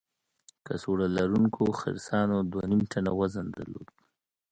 [0.65, 3.87] کڅوړه لرونکو خرسانو دوه نیم ټنه وزن درلود.